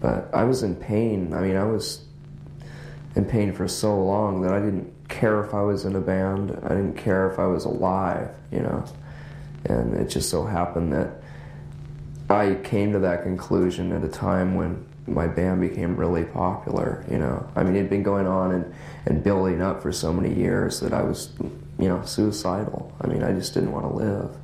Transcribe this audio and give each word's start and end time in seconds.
But 0.00 0.30
I 0.32 0.44
was 0.44 0.62
in 0.62 0.76
pain. 0.76 1.32
I 1.34 1.40
mean, 1.40 1.56
I 1.56 1.64
was 1.64 2.04
in 3.14 3.24
pain 3.24 3.52
for 3.52 3.68
so 3.68 4.02
long 4.02 4.42
that 4.42 4.52
I 4.52 4.60
didn't 4.60 4.92
care 5.08 5.44
if 5.44 5.52
I 5.52 5.62
was 5.62 5.84
in 5.84 5.96
a 5.96 6.00
band. 6.00 6.58
I 6.64 6.68
didn't 6.68 6.96
care 6.96 7.30
if 7.30 7.38
I 7.38 7.46
was 7.46 7.64
alive, 7.64 8.30
you 8.50 8.60
know. 8.60 8.84
And 9.64 9.94
it 9.94 10.08
just 10.08 10.30
so 10.30 10.44
happened 10.44 10.92
that 10.92 11.22
I 12.30 12.54
came 12.62 12.92
to 12.92 13.00
that 13.00 13.22
conclusion 13.22 13.92
at 13.92 14.04
a 14.04 14.08
time 14.08 14.54
when 14.54 14.86
my 15.06 15.26
band 15.26 15.60
became 15.60 15.96
really 15.96 16.24
popular, 16.24 17.04
you 17.10 17.18
know. 17.18 17.46
I 17.56 17.64
mean, 17.64 17.74
it 17.74 17.80
had 17.80 17.90
been 17.90 18.02
going 18.02 18.26
on 18.26 18.52
and, 18.52 18.74
and 19.06 19.22
building 19.22 19.60
up 19.60 19.82
for 19.82 19.92
so 19.92 20.12
many 20.12 20.34
years 20.34 20.80
that 20.80 20.92
I 20.92 21.02
was, 21.02 21.32
you 21.78 21.88
know, 21.88 22.02
suicidal. 22.02 22.92
I 23.00 23.08
mean, 23.08 23.22
I 23.22 23.32
just 23.32 23.52
didn't 23.54 23.72
want 23.72 23.86
to 23.86 23.92
live. 23.92 24.36